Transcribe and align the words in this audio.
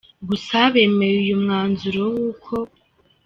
gusa 0.27 0.57
bemeye 0.73 1.17
uyu 1.23 1.35
mwanzuro 1.43 2.01
w’uko 2.13 2.53